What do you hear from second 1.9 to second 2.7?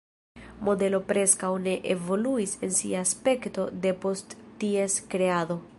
evoluis